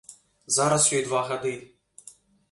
Зараз 0.55 0.87
ёй 0.99 1.03
два 1.09 1.21
гады. 1.31 1.51